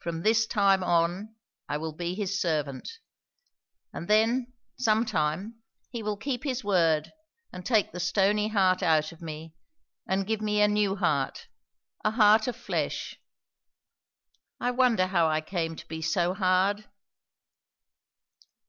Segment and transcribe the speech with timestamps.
[0.00, 1.36] From this time on,
[1.68, 2.98] I will be his servant.
[3.92, 7.12] And then, some time, he will keep his word
[7.52, 9.54] and take the stony heart out of me,
[10.04, 11.46] and give me a new heart;
[12.04, 13.20] a heart of flesh,
[14.58, 16.86] I wonder how I came to be so hard!